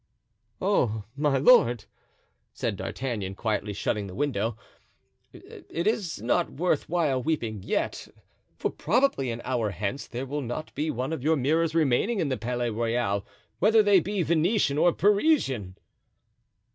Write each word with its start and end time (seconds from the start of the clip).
"Oh, 0.59 1.03
my 1.15 1.37
lord," 1.37 1.85
said 2.53 2.75
D'Artagnan, 2.75 3.35
quietly 3.35 3.71
shutting 3.71 4.07
the 4.07 4.15
window, 4.15 4.57
"it 5.31 5.85
is 5.85 6.19
not 6.23 6.53
worth 6.53 6.89
while 6.89 7.21
weeping 7.21 7.61
yet, 7.61 8.07
for 8.57 8.71
probably 8.71 9.29
an 9.29 9.43
hour 9.45 9.69
hence 9.69 10.07
there 10.07 10.25
will 10.25 10.41
not 10.41 10.73
be 10.73 10.89
one 10.89 11.13
of 11.13 11.21
your 11.21 11.35
mirrors 11.35 11.75
remaining 11.75 12.19
in 12.19 12.29
the 12.29 12.37
Palais 12.37 12.71
Royal, 12.71 13.27
whether 13.59 13.83
they 13.83 13.99
be 13.99 14.23
Venetian 14.23 14.79
or 14.79 14.91
Parisian." 14.91 15.77